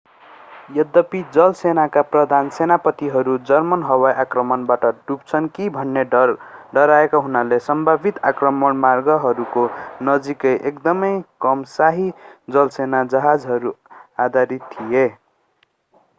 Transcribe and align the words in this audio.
यद्यपि 0.75 1.19
जलसेनाका 1.33 2.01
प्रधान 2.13 2.47
सेनापतिहरू 2.53 3.33
जर्मन 3.49 3.83
हवाई 3.83 4.13
आक्रमणबाट 4.23 4.85
डुब्छन् 5.03 5.49
कि 5.57 5.67
भनी 5.75 6.03
डराएका 6.13 7.21
हुनाले 7.25 7.59
सम्भावित 7.65 8.17
आक्रमण 8.31 8.79
मार्गहरूको 8.79 9.65
नजिकै 10.09 10.53
एकदमै 10.71 11.11
कम 11.41 11.61
शाही 11.73 12.07
जलसेना 12.49 13.03
जहाजहरू 13.13 13.75
आधारित 14.21 14.67
थिए 14.73 15.05